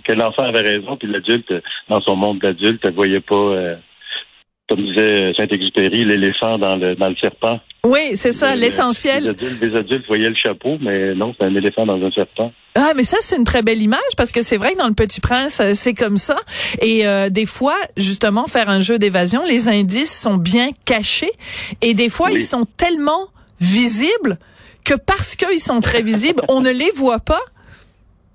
que 0.05 0.13
l'enfant 0.13 0.45
avait 0.45 0.63
raison, 0.63 0.97
puis 0.97 1.09
l'adulte, 1.09 1.53
dans 1.89 2.01
son 2.01 2.17
monde 2.17 2.39
d'adulte, 2.39 2.85
ne 2.85 2.91
voyait 2.91 3.21
pas, 3.21 3.35
euh, 3.35 3.77
comme 4.69 4.85
disait 4.85 5.33
Saint-Exupéry, 5.37 6.05
l'éléphant 6.05 6.59
dans 6.59 6.77
le 6.77 6.95
dans 6.97 7.09
le 7.09 7.17
serpent. 7.17 7.61
Oui, 7.85 8.17
c'est 8.17 8.33
ça, 8.33 8.57
l'essentiel. 8.57 9.23
Les 9.25 9.31
adultes, 9.31 9.63
les 9.63 9.77
adultes 9.77 10.07
voyaient 10.09 10.29
le 10.29 10.35
chapeau, 10.35 10.77
mais 10.81 11.15
non, 11.15 11.35
c'est 11.39 11.47
un 11.47 11.55
éléphant 11.55 11.87
dans 11.87 12.05
un 12.05 12.11
serpent. 12.11 12.53
Ah, 12.75 12.93
mais 12.97 13.05
ça, 13.05 13.17
c'est 13.21 13.37
une 13.37 13.45
très 13.45 13.63
belle 13.63 13.81
image 13.81 14.01
parce 14.17 14.33
que 14.33 14.43
c'est 14.43 14.57
vrai 14.57 14.73
que 14.73 14.79
dans 14.79 14.89
Le 14.89 14.95
Petit 14.95 15.21
Prince, 15.21 15.61
euh, 15.61 15.71
c'est 15.75 15.95
comme 15.95 16.17
ça. 16.17 16.37
Et 16.83 17.07
euh, 17.07 17.31
des 17.31 17.47
fois, 17.47 17.77
justement, 17.97 18.47
faire 18.47 18.69
un 18.69 18.81
jeu 18.81 18.99
d'évasion, 18.99 19.45
les 19.45 19.69
indices 19.69 20.21
sont 20.21 20.37
bien 20.37 20.71
cachés 20.85 21.31
et 21.81 21.95
des 21.95 22.09
fois, 22.09 22.33
ils 22.33 22.43
sont 22.43 22.67
tellement 22.77 23.29
visibles 23.61 24.37
que 24.85 24.95
parce 24.95 25.37
qu'ils 25.37 25.61
sont 25.61 25.81
très 25.81 26.03
visibles, 26.03 26.43
on 26.49 26.61
ne 26.61 26.71
les 26.71 26.91
voit 26.97 27.21
pas. 27.21 27.41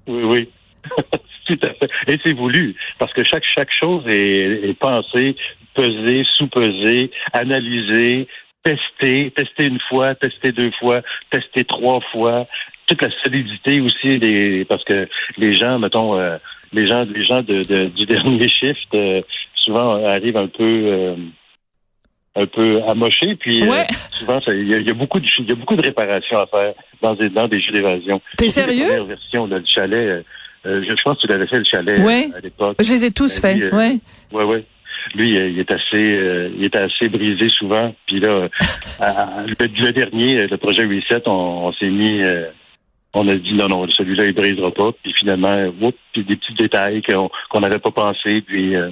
Oui, 0.07 0.23
oui. 0.23 0.49
Tout 1.47 1.59
à 1.63 1.73
fait. 1.73 1.89
Et 2.07 2.19
c'est 2.23 2.33
voulu 2.33 2.75
parce 2.99 3.11
que 3.13 3.23
chaque 3.23 3.43
chaque 3.53 3.71
chose 3.77 4.03
est, 4.07 4.69
est 4.69 4.77
pensée, 4.79 5.35
pesée, 5.73 6.23
sous-pesée, 6.37 7.11
analysée, 7.33 8.27
testée, 8.63 9.31
testée 9.35 9.65
une 9.65 9.79
fois, 9.89 10.15
testée 10.15 10.51
deux 10.51 10.71
fois, 10.79 11.01
testée 11.31 11.63
trois 11.63 11.99
fois 12.11 12.47
toute 12.91 13.01
la 13.01 13.09
solidité 13.23 13.81
aussi 13.81 14.19
des 14.19 14.65
parce 14.65 14.83
que 14.83 15.07
les 15.37 15.53
gens, 15.53 15.79
mettons, 15.79 16.17
euh, 16.17 16.37
les 16.73 16.87
gens, 16.87 17.05
les 17.05 17.23
gens 17.23 17.41
de, 17.41 17.87
du 17.87 18.05
dernier 18.13 18.47
shift 18.47 18.93
euh, 18.95 19.21
souvent 19.55 20.05
arrivent 20.05 20.37
un 20.37 20.47
peu 20.47 20.63
euh, 20.63 21.15
un 22.35 22.45
peu 22.45 22.81
amochés, 22.87 23.35
puis 23.35 23.63
souvent 24.11 24.39
il 24.47 24.67
y, 24.67 24.89
a 24.89 24.93
beaucoup 24.93 25.19
de 25.19 25.27
il 25.39 25.49
y 25.49 25.51
a 25.51 25.55
beaucoup 25.55 25.75
de 25.75 25.81
réparations 25.81 26.37
à 26.37 26.47
faire 26.47 26.73
dans 27.01 27.13
des 27.13 27.29
dans 27.29 27.47
des 27.47 27.61
jeux 27.61 27.73
d'évasion. 27.73 28.21
T'es 28.37 28.47
sérieux? 28.47 28.89
La 28.89 29.03
version 29.03 29.47
du 29.47 29.61
chalet. 29.65 30.25
je, 30.63 31.03
pense 31.03 31.17
que 31.17 31.27
tu 31.27 31.27
l'avais 31.27 31.47
fait 31.47 31.59
le 31.59 31.65
chalet 31.65 31.99
à 32.33 32.39
l'époque. 32.39 32.77
Je 32.81 32.91
les 32.93 33.05
ai 33.05 33.11
tous 33.11 33.39
faits. 33.39 33.73
ouais. 33.73 33.99
Ouais, 34.31 34.45
ouais 34.45 34.65
lui, 35.15 35.29
il 35.29 35.59
est 35.59 35.71
assez, 35.71 36.51
il 36.57 36.63
est 36.63 36.75
assez 36.75 37.09
brisé 37.09 37.49
souvent. 37.49 37.93
Puis 38.07 38.19
là, 38.19 38.47
le, 39.47 39.91
dernier, 39.91 40.47
le 40.47 40.57
projet 40.57 40.83
Reset, 40.83 41.23
on, 41.27 41.67
on 41.67 41.73
s'est 41.73 41.89
mis, 41.89 42.21
on 43.13 43.27
a 43.27 43.35
dit 43.35 43.53
non, 43.53 43.67
non, 43.67 43.87
celui-là, 43.89 44.25
il 44.25 44.33
brisera 44.33 44.71
pas. 44.71 44.91
Puis 45.03 45.13
finalement, 45.13 45.55
oups, 45.81 45.97
puis 46.13 46.23
des 46.23 46.35
petits 46.35 46.53
détails 46.53 47.01
qu'on 47.01 47.59
n'avait 47.59 47.79
pas 47.79 47.91
pensé. 47.91 48.41
Puis 48.41 48.75
euh, 48.75 48.89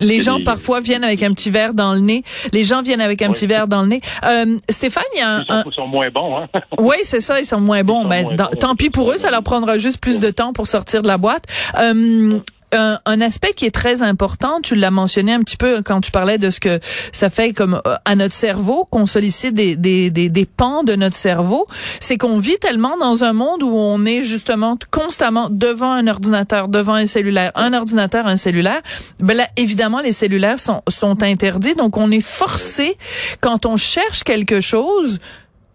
les 0.00 0.20
gens 0.20 0.42
parfois 0.42 0.80
viennent 0.80 1.04
avec 1.04 1.22
un 1.22 1.32
petit 1.32 1.50
verre 1.50 1.74
dans 1.74 1.94
le 1.94 2.00
nez. 2.00 2.22
Les 2.52 2.64
gens 2.64 2.82
viennent 2.82 3.00
avec 3.00 3.22
un 3.22 3.30
petit 3.30 3.46
verre 3.46 3.68
dans 3.68 3.82
le 3.82 3.88
nez. 3.88 4.00
Euh, 4.24 4.56
Stéphane, 4.68 5.04
il 5.14 5.18
y 5.18 5.22
a 5.22 5.36
un, 5.36 5.44
ils 5.66 5.72
sont, 5.72 5.86
moins 5.86 6.08
bons, 6.10 6.36
hein. 6.36 6.48
oui, 6.78 6.96
c'est 7.04 7.20
ça, 7.20 7.40
ils 7.40 7.44
sont 7.44 7.60
moins 7.60 7.84
bons. 7.84 8.04
Mais 8.04 8.24
ben, 8.24 8.48
tant 8.58 8.74
pis 8.74 8.90
pour 8.90 9.12
eux, 9.12 9.18
ça 9.18 9.30
leur 9.30 9.42
prendra 9.42 9.78
juste 9.78 10.00
plus 10.00 10.20
de 10.20 10.30
temps 10.30 10.52
pour 10.52 10.66
sortir 10.66 11.02
de 11.02 11.08
la 11.08 11.18
boîte. 11.18 11.44
Euh, 11.78 12.38
un, 12.74 13.20
aspect 13.20 13.52
qui 13.52 13.64
est 13.64 13.74
très 13.74 14.02
important, 14.02 14.60
tu 14.62 14.74
l'as 14.74 14.90
mentionné 14.90 15.32
un 15.32 15.40
petit 15.40 15.56
peu 15.56 15.82
quand 15.82 16.00
tu 16.00 16.10
parlais 16.10 16.38
de 16.38 16.50
ce 16.50 16.60
que 16.60 16.80
ça 17.12 17.30
fait 17.30 17.52
comme 17.52 17.80
euh, 17.86 17.96
à 18.04 18.16
notre 18.16 18.34
cerveau, 18.34 18.86
qu'on 18.90 19.06
sollicite 19.06 19.54
des, 19.54 19.76
des, 19.76 20.10
des, 20.10 20.28
des 20.28 20.46
pans 20.46 20.82
de 20.82 20.94
notre 20.94 21.16
cerveau, 21.16 21.66
c'est 22.00 22.18
qu'on 22.18 22.38
vit 22.38 22.58
tellement 22.58 22.96
dans 22.98 23.24
un 23.24 23.32
monde 23.32 23.62
où 23.62 23.72
on 23.74 24.04
est 24.04 24.24
justement 24.24 24.76
constamment 24.90 25.48
devant 25.50 25.92
un 25.92 26.06
ordinateur, 26.06 26.68
devant 26.68 26.94
un 26.94 27.06
cellulaire, 27.06 27.52
un 27.54 27.72
ordinateur, 27.72 28.26
un 28.26 28.36
cellulaire. 28.36 28.82
Ben 29.20 29.36
là, 29.36 29.48
évidemment, 29.56 30.00
les 30.00 30.12
cellulaires 30.12 30.58
sont, 30.58 30.82
sont 30.88 31.22
interdits, 31.22 31.74
donc 31.74 31.96
on 31.96 32.10
est 32.10 32.24
forcé, 32.24 32.96
quand 33.40 33.66
on 33.66 33.76
cherche 33.76 34.24
quelque 34.24 34.60
chose, 34.60 35.18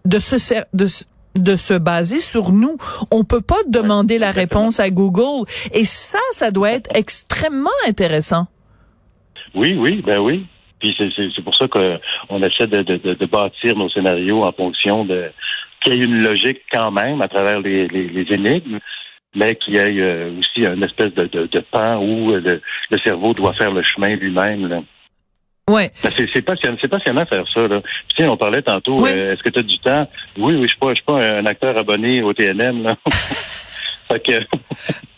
de 0.05 0.19
se, 0.19 0.35
de, 0.73 0.87
de 1.39 1.55
se 1.55 1.73
baser 1.73 2.19
sur 2.19 2.51
nous. 2.51 2.77
On 3.11 3.23
peut 3.23 3.41
pas 3.41 3.61
demander 3.67 4.17
la 4.17 4.31
réponse 4.31 4.79
à 4.79 4.89
Google. 4.89 5.45
Et 5.73 5.85
ça, 5.85 6.19
ça 6.31 6.51
doit 6.51 6.71
être 6.71 6.89
extrêmement 6.95 7.69
intéressant. 7.87 8.47
Oui, 9.55 9.75
oui, 9.77 10.03
ben 10.05 10.19
oui. 10.19 10.45
Puis 10.79 10.95
c'est 10.97 11.43
pour 11.43 11.55
ça 11.55 11.67
qu'on 11.67 12.41
essaie 12.41 12.67
de, 12.67 12.83
de, 12.83 13.13
de, 13.13 13.25
bâtir 13.25 13.75
nos 13.75 13.89
scénarios 13.89 14.43
en 14.43 14.51
fonction 14.53 15.03
de 15.03 15.29
qu'il 15.81 15.93
y 15.93 16.01
ait 16.01 16.05
une 16.05 16.23
logique 16.23 16.61
quand 16.71 16.91
même 16.91 17.21
à 17.21 17.27
travers 17.27 17.59
les, 17.59 17.87
les, 17.87 18.33
énigmes, 18.33 18.79
mais 19.35 19.55
qu'il 19.55 19.75
y 19.75 19.77
ait 19.77 19.99
euh, 19.99 20.31
aussi 20.37 20.65
une 20.65 20.83
espèce 20.83 21.13
de, 21.13 21.25
de, 21.25 21.47
de 21.47 21.59
pan 21.71 21.97
où 22.01 22.31
le, 22.31 22.61
le 22.89 22.97
cerveau 22.99 23.33
doit 23.33 23.53
faire 23.53 23.71
le 23.71 23.83
chemin 23.83 24.15
lui-même. 24.15 24.83
Ouais. 25.69 25.91
Ben, 26.03 26.11
c'est 26.33 26.41
passionnant, 26.41 26.77
c'est 26.81 26.87
passionnant 26.87 27.25
faire 27.25 27.45
ça. 27.53 27.67
Là. 27.67 27.81
Puis, 28.15 28.25
on 28.25 28.37
parlait 28.37 28.61
tantôt, 28.61 29.05
euh, 29.05 29.33
est-ce 29.33 29.43
que 29.43 29.49
tu 29.49 29.59
as 29.59 29.63
du 29.63 29.77
temps? 29.79 30.07
Oui, 30.37 30.55
oui, 30.55 30.63
je 30.63 30.69
suis 30.69 30.77
pas, 30.77 30.89
je 30.89 30.95
suis 30.95 31.03
pas 31.03 31.23
un 31.23 31.45
acteur 31.45 31.77
abonné 31.77 32.21
au 32.23 32.33
TNM. 32.33 32.83
Là. 32.83 32.95
fait 33.11 34.19
que 34.19 34.57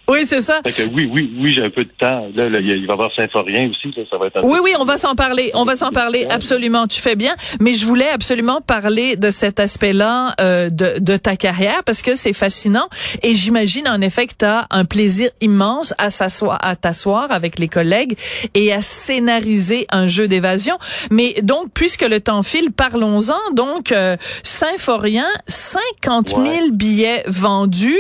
Oui, 0.08 0.26
c'est 0.26 0.42
ça. 0.42 0.60
Fait 0.66 0.72
que 0.72 0.90
oui, 0.94 1.08
oui, 1.12 1.32
oui, 1.40 1.54
j'ai 1.54 1.64
un 1.64 1.70
peu 1.70 1.84
de 1.84 1.90
temps. 1.90 2.28
Là, 2.36 2.50
là, 2.50 2.60
il 2.60 2.86
va 2.86 2.92
y 2.92 2.92
avoir 2.92 3.10
Symphorien 3.16 3.70
aussi. 3.70 3.94
Là, 3.96 4.04
ça 4.10 4.18
va 4.18 4.28
être 4.28 4.38
un 4.38 4.42
Oui, 4.44 4.60
oui, 4.62 4.74
on 4.80 4.84
va 4.84 4.98
s'en 4.98 5.16
parler. 5.16 5.52
On 5.54 5.64
va 5.64 5.76
s'en 5.76 5.92
parler 5.92 6.26
absolument. 6.30 6.88
Tu 6.88 7.00
fais 7.00 7.16
bien. 7.16 7.36
Mais 7.60 7.74
je 7.74 7.86
voulais 7.86 8.10
absolument 8.10 8.60
parler 8.62 9.16
de 9.16 9.32
cet 9.32 9.60
aspect-là 9.60 10.36
euh, 10.42 10.70
de, 10.70 10.96
de 11.00 11.16
ta 11.18 11.36
carrière 11.38 11.84
parce 11.86 12.02
que 12.02 12.16
c'est 12.16 12.34
fascinant. 12.34 12.88
Et 13.24 13.36
j'imagine 13.36 13.88
en 13.88 14.02
effet 14.02 14.28
que 14.28 14.34
tu 14.40 14.46
as 14.46 14.68
un 14.72 14.86
plaisir 14.86 15.30
immense 15.40 15.94
à 15.98 16.10
s'asseoir, 16.10 16.58
à 16.62 16.76
t'asseoir 16.76 17.32
avec 17.32 17.58
les 17.60 17.68
collègues 17.70 18.18
et 18.54 18.74
à 18.74 18.82
scénariser 18.82 19.86
un 19.92 20.08
jeu 20.08 20.28
d'évasion. 20.28 20.78
Mais 21.10 21.36
donc, 21.42 21.68
puisque 21.74 22.02
le 22.02 22.20
temps 22.20 22.44
file, 22.44 22.72
parlons-en. 22.72 23.54
Donc, 23.54 23.92
euh, 23.92 24.18
Symphorien, 24.44 25.28
50 25.48 26.30
000 26.30 26.42
Ouais. 26.42 26.60
billets 26.72 27.24
vendus. 27.28 27.96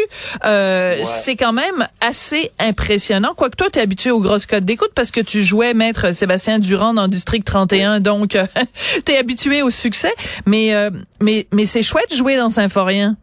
Euh, 0.45 0.97
Ouais. 0.97 1.05
C'est 1.05 1.35
quand 1.35 1.53
même 1.53 1.87
assez 2.01 2.51
impressionnant. 2.59 3.33
Quoique 3.35 3.55
toi, 3.55 3.69
tu 3.71 3.79
es 3.79 3.81
habitué 3.81 4.11
aux 4.11 4.19
grosses 4.19 4.45
codes 4.45 4.65
d'écoute 4.65 4.91
parce 4.93 5.11
que 5.11 5.21
tu 5.21 5.43
jouais 5.43 5.73
Maître 5.73 6.13
Sébastien 6.13 6.59
Durand 6.59 6.93
dans 6.93 7.07
District 7.07 7.45
31, 7.45 7.99
donc 7.99 8.35
euh, 8.35 8.45
tu 9.05 9.11
es 9.13 9.17
habitué 9.17 9.61
au 9.61 9.69
succès. 9.69 10.13
Mais, 10.45 10.73
euh, 10.73 10.89
mais, 11.21 11.47
mais 11.53 11.65
c'est 11.65 11.83
chouette 11.83 12.09
de 12.11 12.15
jouer 12.15 12.35
dans 12.35 12.49
Symphorien. 12.49 13.15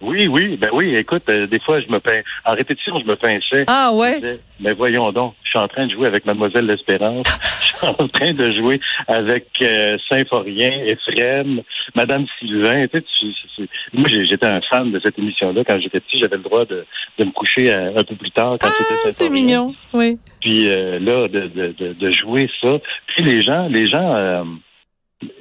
Oui, 0.00 0.28
oui, 0.28 0.56
ben 0.56 0.70
oui. 0.72 0.96
Écoute, 0.96 1.22
euh, 1.28 1.46
des 1.46 1.58
fois, 1.58 1.78
je 1.80 1.88
me 1.88 1.98
peins. 2.00 2.20
En 2.46 2.54
répétition, 2.54 2.98
je 2.98 3.04
me 3.04 3.16
pinçais. 3.16 3.64
Ah 3.66 3.90
Je 3.92 3.98
ouais? 3.98 4.14
disais, 4.20 4.40
Mais 4.60 4.72
voyons 4.72 5.12
donc, 5.12 5.34
je 5.44 5.50
suis 5.50 5.58
en 5.58 5.68
train 5.68 5.86
de 5.86 5.92
jouer 5.92 6.06
avec 6.06 6.24
Mademoiselle 6.24 6.66
l'Espérance. 6.66 7.26
je 7.60 7.76
suis 7.76 7.86
en 7.86 8.08
train 8.08 8.32
de 8.32 8.50
jouer 8.50 8.80
avec 9.08 9.46
euh, 9.60 9.98
Symphorien, 10.10 10.70
Ephraim, 10.86 11.60
Madame 11.94 12.24
Sylvain. 12.38 12.86
Tu 12.88 12.98
sais, 13.00 13.04
tu- 13.20 13.68
moi, 13.92 14.08
j'étais 14.08 14.46
un 14.46 14.60
fan 14.70 14.90
de 14.90 14.98
cette 15.04 15.18
émission-là. 15.18 15.64
Quand 15.66 15.78
j'étais 15.80 16.00
petit, 16.00 16.16
j'avais 16.18 16.36
le 16.38 16.42
droit 16.44 16.64
de, 16.64 16.86
de 17.18 17.24
me 17.24 17.30
coucher 17.32 17.70
euh, 17.70 17.92
un 17.96 18.04
peu 18.04 18.14
plus 18.16 18.30
tard 18.30 18.56
quand 18.58 18.68
Ah, 18.70 19.10
c'est 19.12 19.28
mignon. 19.28 19.74
Oui. 19.92 20.18
Puis 20.40 20.70
euh, 20.70 20.98
là, 20.98 21.28
de, 21.28 21.40
de, 21.48 21.74
de, 21.78 21.92
de 21.92 22.10
jouer 22.10 22.48
ça. 22.62 22.78
Puis 23.08 23.22
les 23.24 23.42
gens, 23.42 23.68
les 23.68 23.86
gens, 23.86 24.14
euh, 24.14 24.44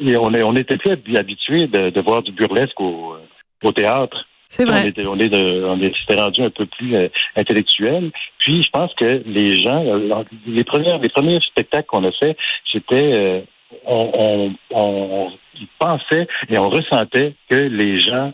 on 0.01 0.33
est 0.33 0.43
on 0.43 0.55
était 0.57 0.75
plus 0.77 0.91
hab- 0.91 1.17
habitués 1.17 1.67
de, 1.67 1.89
de 1.91 2.01
voir 2.01 2.21
du 2.23 2.33
burlesque 2.33 2.79
au, 2.81 3.15
au 3.63 3.71
théâtre. 3.71 4.25
C'est 4.51 4.63
On 4.63 4.71
vrai. 4.71 4.87
était, 4.87 5.05
on 5.05 5.17
est, 5.19 5.29
de, 5.29 5.63
on 5.63 6.15
rendu 6.21 6.41
un 6.41 6.49
peu 6.49 6.65
plus 6.65 6.95
euh, 6.95 7.07
intellectuel. 7.35 8.11
Puis 8.39 8.63
je 8.63 8.69
pense 8.71 8.91
que 8.95 9.21
les 9.27 9.61
gens, 9.61 9.85
euh, 9.85 10.23
les 10.47 10.63
premiers, 10.63 10.97
les 10.97 11.09
premiers 11.09 11.39
spectacles 11.41 11.85
qu'on 11.85 12.03
a 12.03 12.11
fait, 12.11 12.35
c'était, 12.71 12.95
euh, 12.95 13.41
on, 13.85 14.11
on, 14.71 14.75
on 14.75 15.31
pensait 15.77 16.27
et 16.49 16.57
on 16.57 16.69
ressentait 16.69 17.35
que 17.47 17.55
les 17.55 17.99
gens 17.99 18.33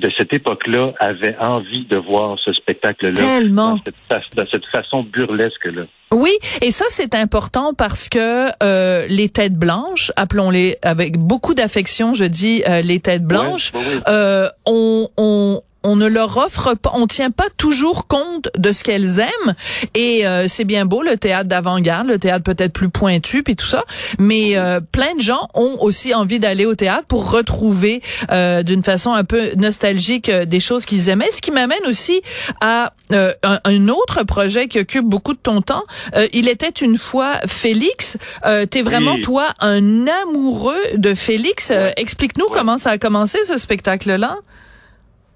de 0.00 0.10
cette 0.16 0.32
époque-là 0.32 0.92
avaient 0.98 1.36
envie 1.38 1.84
de 1.86 1.96
voir 1.96 2.36
ce 2.44 2.52
spectacle-là 2.52 3.14
Tellement. 3.14 3.74
dans 3.76 3.80
cette, 3.84 3.94
fa- 4.08 4.20
dans 4.36 4.46
cette 4.50 4.66
façon 4.66 5.02
burlesque-là. 5.02 5.82
Oui, 6.12 6.32
et 6.60 6.72
ça 6.72 6.86
c'est 6.88 7.14
important 7.14 7.72
parce 7.72 8.08
que 8.08 8.48
euh, 8.64 9.06
les 9.08 9.28
têtes 9.28 9.54
blanches, 9.54 10.10
appelons-les 10.16 10.76
avec 10.82 11.16
beaucoup 11.18 11.54
d'affection, 11.54 12.14
je 12.14 12.24
dis 12.24 12.62
euh, 12.68 12.82
les 12.82 12.98
têtes 12.98 13.22
blanches, 13.24 13.72
Ouais, 13.74 13.80
euh, 14.08 14.48
on, 14.66 15.08
on 15.16 15.60
on 15.82 15.96
ne 15.96 16.06
leur 16.06 16.36
offre 16.36 16.74
pas, 16.74 16.92
on 16.94 17.06
tient 17.06 17.30
pas 17.30 17.48
toujours 17.56 18.06
compte 18.06 18.48
de 18.58 18.72
ce 18.72 18.84
qu'elles 18.84 19.20
aiment. 19.20 19.54
Et 19.94 20.26
euh, 20.26 20.46
c'est 20.48 20.64
bien 20.64 20.84
beau 20.84 21.02
le 21.02 21.16
théâtre 21.16 21.48
d'avant-garde, 21.48 22.06
le 22.08 22.18
théâtre 22.18 22.44
peut-être 22.44 22.72
plus 22.72 22.88
pointu 22.90 23.42
puis 23.42 23.56
tout 23.56 23.66
ça, 23.66 23.84
mais 24.18 24.56
euh, 24.56 24.80
plein 24.80 25.14
de 25.14 25.20
gens 25.22 25.48
ont 25.54 25.76
aussi 25.80 26.14
envie 26.14 26.38
d'aller 26.38 26.66
au 26.66 26.74
théâtre 26.74 27.06
pour 27.06 27.30
retrouver 27.30 28.02
euh, 28.30 28.62
d'une 28.62 28.82
façon 28.82 29.12
un 29.12 29.24
peu 29.24 29.50
nostalgique 29.56 30.28
euh, 30.28 30.44
des 30.44 30.60
choses 30.60 30.84
qu'ils 30.84 31.08
aimaient. 31.08 31.30
Ce 31.32 31.40
qui 31.40 31.50
m'amène 31.50 31.84
aussi 31.86 32.22
à 32.60 32.92
euh, 33.12 33.32
un, 33.42 33.58
un 33.64 33.88
autre 33.88 34.22
projet 34.24 34.68
qui 34.68 34.78
occupe 34.78 35.04
beaucoup 35.06 35.32
de 35.32 35.38
ton 35.42 35.62
temps. 35.62 35.84
Euh, 36.16 36.26
il 36.32 36.48
était 36.48 36.68
une 36.68 36.98
fois 36.98 37.40
Félix. 37.46 38.16
Euh, 38.46 38.66
T'es 38.66 38.82
vraiment 38.82 39.14
Oui. 39.14 39.20
toi 39.22 39.46
un 39.60 40.06
amoureux 40.06 40.80
de 40.96 41.14
Félix. 41.14 41.70
Euh, 41.70 41.80
Ouais. 41.80 41.94
Explique-nous 41.96 42.44
Ouais. 42.44 42.50
comment 42.52 42.76
ça 42.76 42.90
a 42.90 42.98
commencé 42.98 43.42
ce 43.44 43.56
spectacle-là. 43.56 44.36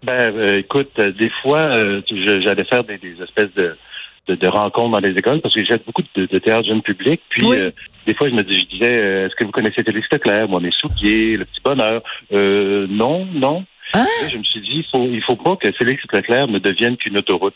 Ben, 0.04 0.34
euh, 0.36 0.56
écoute, 0.58 0.90
euh, 0.98 1.12
des 1.12 1.30
fois, 1.42 1.62
euh, 1.62 2.02
j'allais 2.44 2.64
faire 2.64 2.84
des, 2.84 2.98
des 2.98 3.14
espèces 3.22 3.52
de, 3.56 3.76
de, 4.28 4.34
de 4.34 4.46
rencontres 4.48 4.90
dans 4.92 5.06
les 5.06 5.14
écoles 5.16 5.40
parce 5.40 5.54
que 5.54 5.64
j'ai 5.64 5.78
beaucoup 5.78 6.02
de, 6.14 6.26
de 6.26 6.38
théâtre 6.38 6.66
jeune 6.68 6.82
public. 6.82 7.20
Puis, 7.30 7.44
Oui. 7.46 7.56
euh, 7.58 7.70
des 8.06 8.14
fois, 8.14 8.28
je 8.28 8.34
me 8.34 8.42
dis, 8.42 8.60
je 8.60 8.66
disais, 8.66 8.98
euh, 8.98 9.26
est-ce 9.26 9.34
que 9.34 9.44
vous 9.44 9.50
connaissez 9.50 9.82
Félix 9.82 10.06
Leclerc, 10.12 10.48
moi, 10.48 10.60
mes 10.60 10.72
souliers, 10.72 11.36
le 11.38 11.44
petit 11.46 11.60
bonheur? 11.64 12.02
Euh, 12.32 12.86
non, 12.88 13.24
non. 13.26 13.64
Hein? 13.94 14.06
Je 14.28 14.36
me 14.38 14.44
suis 14.44 14.60
dit, 14.60 14.76
il 14.78 14.84
faut, 14.92 15.06
il 15.06 15.22
faut 15.22 15.36
pas 15.36 15.56
que 15.56 15.72
Félix 15.72 16.02
Leclerc 16.12 16.48
ne 16.48 16.58
devienne 16.58 16.96
qu'une 16.96 17.16
autoroute. 17.18 17.54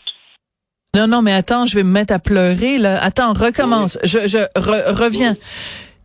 Non, 0.94 1.06
non, 1.06 1.20
mais 1.20 1.32
attends, 1.34 1.66
je 1.66 1.74
vais 1.74 1.84
me 1.84 1.90
mettre 1.92 2.14
à 2.14 2.18
pleurer, 2.18 2.78
là. 2.78 2.98
Attends, 3.02 3.34
recommence. 3.34 3.98
Je, 4.04 4.20
je 4.20 4.38
re- 4.58 4.94
reviens. 5.04 5.34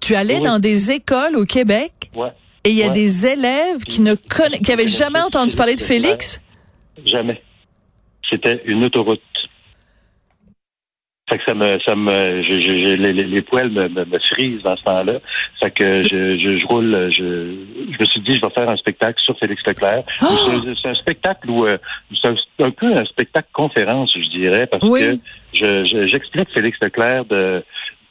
Tu 0.01 0.15
allais 0.15 0.41
dans 0.41 0.59
des 0.59 0.91
écoles 0.91 1.37
au 1.37 1.45
Québec? 1.45 1.91
Ouais. 2.15 2.31
Et 2.63 2.69
il 2.69 2.75
y 2.77 2.83
a 2.83 2.87
Ouais. 2.87 2.93
des 2.93 3.25
élèves 3.27 3.83
qui 3.87 4.01
ne 4.01 4.13
connaissent, 4.15 4.61
qui 4.61 4.71
avaient 4.71 4.87
jamais 4.87 5.19
entendu 5.21 5.55
parler 5.55 5.75
de 5.75 5.81
Félix. 5.81 6.41
Jamais. 7.05 7.41
C'était 8.29 8.61
une 8.65 8.83
autoroute. 8.85 9.21
Fait 11.29 11.37
que 11.37 11.43
ça 11.45 11.53
me, 11.53 11.79
ça 11.85 11.95
me, 11.95 12.43
je- 12.43 12.95
les, 12.95 13.41
poils 13.41 13.69
me, 13.69 13.87
me, 13.87 14.03
me 14.03 14.19
frisent 14.19 14.61
dans 14.61 14.75
ce 14.75 14.83
temps-là. 14.83 15.19
Fait 15.61 15.71
que 15.71 16.03
je, 16.03 16.37
je, 16.37 16.57
je 16.59 16.65
roule, 16.67 17.09
je, 17.11 17.23
je 17.23 17.97
me 17.97 18.05
suis 18.05 18.21
dit, 18.21 18.35
je 18.35 18.41
vais 18.41 18.49
faire 18.53 18.69
un 18.69 18.75
spectacle 18.75 19.21
sur 19.23 19.37
Félix 19.39 19.65
Leclerc. 19.65 20.03
Oh! 20.21 20.25
C'est- 20.81 20.89
un 20.89 20.95
spectacle 20.95 21.49
où, 21.49 21.65
euh, 21.65 21.77
c'est 22.21 22.27
un, 22.59 22.71
peu 22.71 22.93
un 22.93 23.05
spectacle 23.05 23.47
conférence, 23.53 24.11
je 24.15 24.29
dirais, 24.29 24.67
parce 24.67 24.83
Oui. 24.85 24.99
que 24.99 25.17
je, 25.53 25.85
je- 25.85 26.07
j'explique 26.07 26.49
Félix 26.53 26.77
Leclerc 26.81 27.23
de 27.25 27.63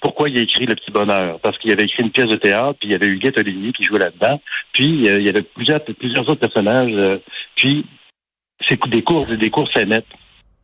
pourquoi 0.02 0.28
il 0.28 0.36
a 0.38 0.42
écrit 0.42 0.66
Le 0.66 0.74
Petit 0.74 0.90
Bonheur? 0.90 1.38
Parce 1.40 1.56
qu'il 1.58 1.72
avait 1.72 1.84
écrit 1.84 2.02
une 2.02 2.10
pièce 2.10 2.28
de 2.28 2.36
théâtre, 2.36 2.76
puis 2.80 2.88
il 2.88 2.92
y 2.92 2.94
avait 2.94 3.06
Huguette 3.06 3.38
Oligny 3.38 3.72
qui 3.72 3.84
jouait 3.84 4.00
là-dedans. 4.00 4.40
Puis 4.74 5.08
euh, 5.08 5.18
il 5.18 5.22
y 5.24 5.28
avait 5.28 5.42
plusieurs, 5.42 5.80
plusieurs 5.84 6.28
autres 6.28 6.40
personnages. 6.40 6.92
euh, 6.92 7.18
puis 7.56 7.86
c'est 8.68 8.78
des 8.88 9.02
cours, 9.02 9.24
des 9.26 9.50
cours 9.50 9.70
scénettes. 9.72 10.06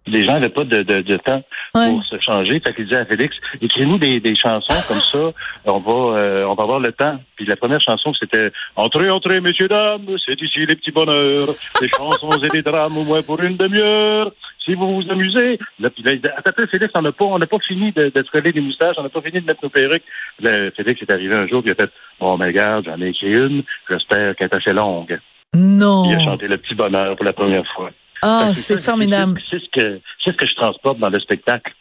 Les 0.06 0.22
gens 0.24 0.32
n'avaient 0.34 0.48
pas 0.48 0.64
de, 0.64 0.82
de, 0.82 1.02
de 1.02 1.16
temps 1.18 1.42
Ouais. 1.74 1.90
pour 1.90 2.02
se 2.04 2.18
changer. 2.24 2.60
Fait 2.60 2.72
qu'il 2.74 2.84
disait 2.84 2.96
à 2.96 3.04
Félix, 3.04 3.36
écris-nous 3.60 3.98
des, 3.98 4.20
des 4.20 4.34
chansons 4.36 4.72
comme 4.88 4.96
ça, 4.96 5.32
on 5.66 5.78
va 5.80 6.16
euh, 6.18 6.46
on 6.46 6.54
va 6.54 6.62
avoir 6.62 6.80
le 6.80 6.92
temps. 6.92 7.20
Puis 7.36 7.44
la 7.44 7.56
première 7.56 7.80
chanson, 7.82 8.14
c'était 8.14 8.50
Entrez, 8.76 9.10
entrez, 9.10 9.40
messieurs, 9.42 9.68
dames, 9.68 10.06
c'est 10.24 10.40
ici 10.40 10.60
les 10.60 10.76
petits 10.76 10.92
bonheurs, 10.92 11.48
des 11.80 11.88
chansons 11.88 12.30
et 12.42 12.48
des 12.48 12.62
drames 12.62 12.96
au 12.96 13.04
moins 13.04 13.22
pour 13.22 13.38
une 13.42 13.56
demi-heure. 13.58 14.32
Si 14.64 14.74
vous 14.74 14.96
vous 15.02 15.10
amusez, 15.10 15.58
là, 15.78 15.88
puis 15.90 16.02
là, 16.02 16.12
attends, 16.36 16.52
Félix, 16.70 16.92
on 16.94 17.02
n'a 17.02 17.12
pas, 17.12 17.24
on 17.24 17.38
n'a 17.38 17.46
pas 17.46 17.58
fini 17.66 17.90
de, 17.92 18.12
de 18.14 18.22
se 18.24 18.30
coller 18.30 18.52
des 18.52 18.60
moustaches, 18.60 18.96
on 18.98 19.02
n'a 19.02 19.08
pas 19.08 19.22
fini 19.22 19.40
de 19.40 19.46
mettre 19.46 19.60
nos 19.62 19.70
perruques. 19.70 20.02
Là, 20.40 20.70
Félix 20.76 21.00
est 21.00 21.10
arrivé 21.10 21.34
un 21.34 21.46
jour, 21.46 21.62
puis 21.62 21.70
il 21.70 21.80
a 21.80 21.86
fait, 21.86 21.90
bon, 22.20 22.36
mais 22.36 22.46
regarde, 22.46 22.84
j'en 22.84 23.00
ai 23.00 23.08
écrit 23.08 23.32
une, 23.34 23.62
j'espère 23.88 24.36
qu'elle 24.36 24.48
est 24.52 24.56
assez 24.56 24.72
longue. 24.72 25.18
Non. 25.54 26.04
Il 26.06 26.14
a 26.16 26.18
chanté 26.18 26.46
le 26.48 26.58
petit 26.58 26.74
bonheur 26.74 27.16
pour 27.16 27.24
la 27.24 27.32
première 27.32 27.66
fois. 27.74 27.90
Ah, 28.22 28.50
c'est 28.52 28.76
formidable. 28.78 29.40
C'est 29.48 29.60
ce 29.60 29.68
que 29.72 30.00
c'est 30.24 30.32
ce 30.32 30.36
que 30.36 30.46
je 30.46 30.54
transporte 30.56 30.98
dans 30.98 31.08
le 31.08 31.20
spectacle. 31.20 31.72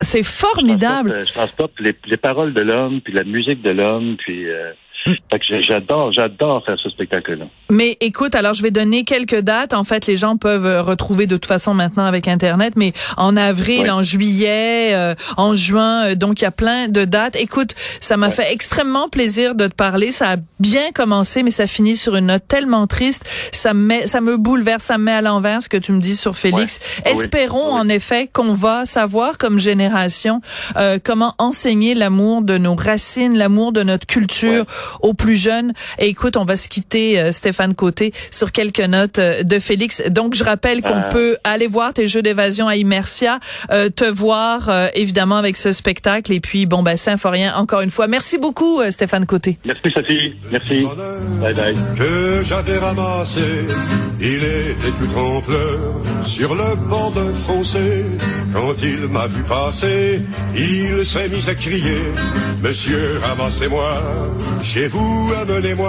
C'est 0.00 0.22
Je 0.22 0.28
formidable. 0.28 1.10
transporte, 1.10 1.20
euh, 1.20 1.24
Je 1.26 1.32
transporte 1.34 1.80
les, 1.80 1.94
les 2.06 2.16
paroles 2.16 2.54
de 2.54 2.62
l'homme, 2.62 3.00
puis 3.02 3.12
la 3.12 3.24
musique 3.24 3.60
de 3.62 3.70
l'homme, 3.70 4.16
puis 4.16 4.48
euh. 4.48 4.72
Fait 5.04 5.38
que 5.38 5.44
j'ai- 5.48 5.62
j'adore, 5.62 6.12
j'adore 6.12 6.64
faire 6.64 6.76
ce 6.82 6.90
spectacle-là. 6.90 7.46
Mais 7.70 7.96
écoute, 8.00 8.34
alors 8.34 8.54
je 8.54 8.62
vais 8.62 8.70
donner 8.70 9.04
quelques 9.04 9.40
dates. 9.40 9.72
En 9.74 9.84
fait, 9.84 10.06
les 10.06 10.16
gens 10.16 10.36
peuvent 10.36 10.66
euh, 10.66 10.82
retrouver 10.82 11.26
de 11.26 11.36
toute 11.36 11.46
façon 11.46 11.72
maintenant 11.74 12.04
avec 12.04 12.28
Internet, 12.28 12.74
mais 12.76 12.92
en 13.16 13.36
avril, 13.36 13.90
en 13.90 14.02
juillet, 14.02 14.90
euh, 14.94 15.14
en 15.36 15.54
juin, 15.54 16.04
euh, 16.10 16.14
donc 16.14 16.40
il 16.40 16.44
y 16.44 16.46
a 16.46 16.50
plein 16.50 16.88
de 16.88 17.04
dates. 17.04 17.36
Écoute, 17.36 17.74
ça 18.00 18.16
m'a 18.16 18.30
fait 18.30 18.52
extrêmement 18.52 19.08
plaisir 19.08 19.54
de 19.54 19.66
te 19.68 19.74
parler. 19.74 20.12
Ça 20.12 20.32
a 20.32 20.36
bien 20.58 20.90
commencé, 20.92 21.42
mais 21.42 21.50
ça 21.50 21.66
finit 21.66 21.96
sur 21.96 22.16
une 22.16 22.26
note 22.26 22.42
tellement 22.48 22.86
triste. 22.86 23.24
Ça 23.52 23.72
me 23.74 23.80
met, 23.86 24.06
ça 24.06 24.20
me 24.20 24.36
bouleverse, 24.36 24.82
ça 24.84 24.98
me 24.98 25.04
met 25.04 25.12
à 25.12 25.20
l'envers 25.22 25.62
ce 25.62 25.68
que 25.68 25.76
tu 25.76 25.92
me 25.92 26.00
dis 26.00 26.16
sur 26.16 26.36
Félix. 26.36 26.80
Ah 26.82 27.00
oui. 27.06 27.12
Espérons 27.12 27.74
Ah 27.76 27.80
en 27.80 27.88
effet 27.88 28.28
qu'on 28.32 28.52
va 28.52 28.84
savoir 28.86 29.38
comme 29.38 29.58
génération 29.58 30.40
euh, 30.76 30.98
comment 31.02 31.34
enseigner 31.38 31.94
l'amour 31.94 32.42
de 32.42 32.58
nos 32.58 32.74
racines, 32.74 33.36
l'amour 33.36 33.72
de 33.72 33.82
notre 33.82 34.06
culture 34.06 34.64
aux 35.00 35.14
plus 35.14 35.36
jeunes. 35.36 35.72
Et 35.98 36.08
écoute, 36.08 36.36
on 36.36 36.44
va 36.44 36.56
se 36.56 36.68
quitter, 36.68 37.18
euh, 37.20 37.32
Stéphane 37.32 37.74
Côté, 37.74 38.12
sur 38.30 38.52
quelques 38.52 38.80
notes 38.80 39.18
euh, 39.18 39.42
de 39.42 39.58
Félix. 39.58 40.02
Donc, 40.10 40.34
je 40.34 40.44
rappelle 40.44 40.82
qu'on 40.82 40.94
Ah. 40.94 41.08
peut 41.10 41.36
aller 41.44 41.66
voir 41.66 41.92
tes 41.94 42.06
jeux 42.08 42.22
d'évasion 42.22 42.68
à 42.68 42.76
Immersia, 42.76 43.38
euh, 43.70 43.88
te 43.88 44.04
voir 44.04 44.68
euh, 44.68 44.88
évidemment 44.94 45.36
avec 45.36 45.56
ce 45.56 45.72
spectacle. 45.72 46.32
Et 46.32 46.40
puis, 46.40 46.66
bon, 46.66 46.82
ben, 46.82 46.96
Symphorien, 46.96 47.54
encore 47.56 47.80
une 47.80 47.90
fois. 47.90 48.06
Merci 48.06 48.38
beaucoup, 48.38 48.80
euh, 48.80 48.90
Stéphane 48.90 49.26
Côté. 49.26 49.58
Merci 49.64 49.82
Sophie, 49.94 50.34
merci. 50.50 50.82
Bye 51.40 51.54
bye. 51.54 51.76
que 51.98 52.42
j'avais 52.44 52.78
ramassé. 52.78 53.66
Il 54.20 54.44
était 54.44 54.92
tout 54.98 55.18
en 55.18 55.40
pleurs 55.40 55.80
sur 56.26 56.54
le 56.54 56.76
bord 56.88 57.10
d'un 57.12 57.32
fossé. 57.32 58.04
Quand 58.52 58.74
il 58.82 59.08
m'a 59.08 59.26
vu 59.26 59.42
passer, 59.44 60.20
il 60.54 61.06
s'est 61.06 61.28
mis 61.28 61.48
à 61.48 61.54
crier 61.54 62.02
Monsieur, 62.62 63.18
ramassez-moi, 63.22 64.02
chez 64.80 64.86
vous, 64.86 65.30
amenez-moi. 65.42 65.88